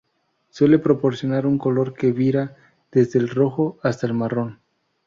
[0.49, 2.57] Suele proporcionar un color que vira
[2.91, 4.59] desde el rojo hasta el marrón.